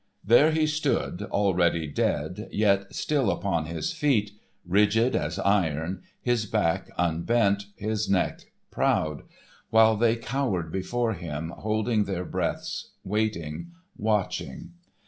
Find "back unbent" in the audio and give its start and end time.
6.47-7.65